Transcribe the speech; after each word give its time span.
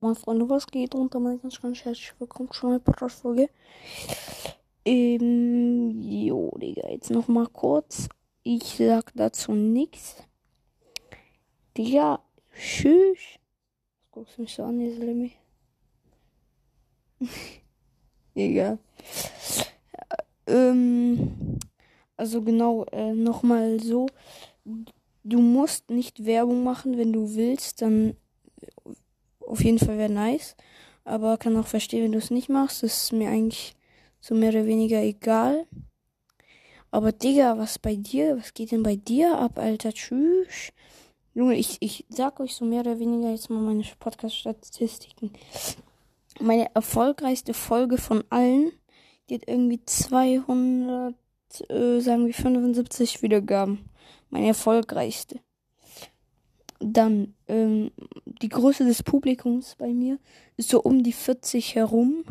moin 0.00 0.14
Freunde, 0.14 0.48
was 0.48 0.66
geht? 0.66 0.94
Und 0.94 1.14
damit 1.14 1.42
ganz, 1.42 1.60
ganz 1.60 1.84
herzlich 1.84 2.14
willkommen 2.18 2.50
zu 2.50 2.66
meiner 2.66 2.78
Podcast-Folge. 2.78 3.50
Ähm, 4.86 6.00
jo, 6.00 6.56
Digga, 6.56 6.88
jetzt 6.88 7.10
noch 7.10 7.28
mal 7.28 7.46
kurz. 7.46 8.08
Ich 8.42 8.62
sag 8.62 9.12
dazu 9.14 9.52
nichts. 9.52 10.22
Digga, 11.76 12.22
tschüss. 12.54 13.18
Guckst 14.10 14.38
mich 14.38 14.54
so 14.54 14.62
an, 14.62 14.80
ihr 14.80 15.14
mich. 15.14 15.36
Egal. 18.34 18.78
Ähm, 20.46 21.58
also 22.16 22.40
genau, 22.40 22.84
äh, 22.86 23.12
nochmal 23.12 23.78
so. 23.80 24.06
Du 25.24 25.40
musst 25.40 25.90
nicht 25.90 26.24
Werbung 26.24 26.64
machen, 26.64 26.96
wenn 26.96 27.12
du 27.12 27.34
willst, 27.34 27.82
dann 27.82 28.16
auf 29.50 29.64
jeden 29.64 29.78
Fall 29.78 29.98
wäre 29.98 30.12
nice. 30.12 30.56
Aber 31.04 31.38
kann 31.38 31.56
auch 31.56 31.66
verstehen, 31.66 32.04
wenn 32.04 32.12
du 32.12 32.18
es 32.18 32.30
nicht 32.30 32.48
machst. 32.48 32.82
Das 32.82 33.04
ist 33.04 33.12
mir 33.12 33.30
eigentlich 33.30 33.74
so 34.20 34.34
mehr 34.34 34.50
oder 34.50 34.66
weniger 34.66 35.02
egal. 35.02 35.66
Aber 36.90 37.12
Digga, 37.12 37.56
was 37.58 37.78
bei 37.78 37.94
dir? 37.94 38.36
Was 38.36 38.54
geht 38.54 38.72
denn 38.72 38.82
bei 38.82 38.96
dir 38.96 39.38
ab, 39.38 39.58
Alter? 39.58 39.92
Tschüss. 39.92 40.72
Junge, 41.34 41.56
ich, 41.56 41.76
ich 41.80 42.04
sag 42.08 42.40
euch 42.40 42.54
so 42.54 42.64
mehr 42.64 42.80
oder 42.80 42.98
weniger 42.98 43.30
jetzt 43.30 43.50
mal 43.50 43.60
meine 43.60 43.84
Podcast-Statistiken. 44.00 45.32
Meine 46.40 46.74
erfolgreichste 46.74 47.54
Folge 47.54 47.98
von 47.98 48.24
allen, 48.30 48.72
die 49.28 49.36
hat 49.36 49.46
irgendwie 49.46 49.84
200, 49.84 51.14
äh, 51.68 52.00
sagen 52.00 52.26
wir 52.26 52.34
75 52.34 53.22
Wiedergaben. 53.22 53.88
Meine 54.30 54.48
erfolgreichste. 54.48 55.40
Dann, 56.80 57.34
ähm, 57.46 57.92
die 58.42 58.48
Größe 58.48 58.84
des 58.84 59.02
Publikums 59.02 59.76
bei 59.76 59.88
mir 59.88 60.18
ist 60.56 60.70
so 60.70 60.80
um 60.80 61.02
die 61.02 61.12
40 61.12 61.74
herum. 61.74 62.24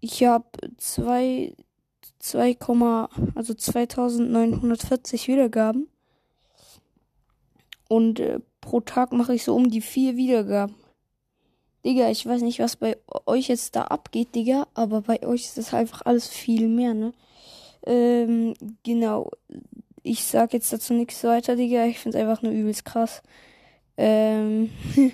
Ich 0.00 0.24
habe 0.24 0.46
2, 0.76 1.54
2, 2.18 2.56
also 3.34 3.54
2940 3.54 5.28
Wiedergaben. 5.28 5.88
Und 7.88 8.20
äh, 8.20 8.40
pro 8.60 8.80
Tag 8.80 9.12
mache 9.12 9.34
ich 9.34 9.44
so 9.44 9.54
um 9.54 9.70
die 9.70 9.80
4 9.80 10.16
Wiedergaben. 10.16 10.74
Digga, 11.84 12.08
ich 12.10 12.24
weiß 12.24 12.40
nicht, 12.42 12.60
was 12.60 12.76
bei 12.76 12.96
euch 13.26 13.48
jetzt 13.48 13.76
da 13.76 13.82
abgeht, 13.82 14.34
Digga, 14.34 14.66
aber 14.72 15.02
bei 15.02 15.22
euch 15.26 15.44
ist 15.44 15.58
das 15.58 15.74
einfach 15.74 16.02
alles 16.06 16.28
viel 16.28 16.66
mehr, 16.68 16.94
ne? 16.94 17.12
Ähm, 17.86 18.54
genau 18.82 19.30
ich 20.04 20.24
sag 20.24 20.52
jetzt 20.52 20.72
dazu 20.72 20.92
nichts 20.92 21.24
weiter, 21.24 21.56
Digga. 21.56 21.86
Ich 21.86 21.98
find's 21.98 22.16
einfach 22.16 22.42
nur 22.42 22.52
übelst 22.52 22.84
krass. 22.84 23.22
Ähm. 23.96 24.70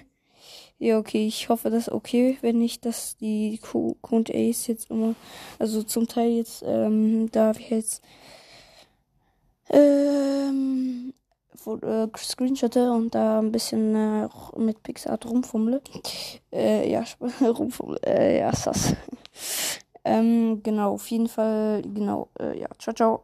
ja, 0.79 0.99
okay. 0.99 1.27
Ich 1.27 1.49
hoffe, 1.49 1.71
das 1.71 1.89
ist 1.89 1.93
okay, 1.93 2.39
wenn 2.41 2.59
nicht, 2.59 2.85
dass 2.85 3.17
die 3.17 3.59
Q&As 3.59 4.67
jetzt 4.67 4.91
immer, 4.91 5.15
also 5.59 5.83
zum 5.83 6.09
Teil 6.09 6.31
jetzt, 6.31 6.63
ähm, 6.67 7.31
da 7.31 7.57
wir 7.57 7.77
jetzt, 7.77 8.03
ähm, 9.71 11.13
äh, 11.67 12.09
Screenshotte 12.17 12.91
und 12.91 13.15
da 13.15 13.39
ein 13.39 13.53
bisschen 13.53 13.95
äh, 13.95 14.29
mit 14.57 14.83
Pixart 14.83 15.27
rumfummle. 15.27 15.83
Äh, 16.53 16.91
ja, 16.91 17.05
rumfummle, 17.41 18.01
äh, 18.05 18.41
ja, 18.41 18.55
sass. 18.55 18.95
ähm, 20.05 20.63
genau, 20.63 20.95
auf 20.95 21.07
jeden 21.11 21.29
Fall, 21.29 21.83
genau, 21.83 22.29
äh, 22.41 22.59
ja, 22.59 22.69
ciao, 22.79 22.95
ciao. 22.95 23.23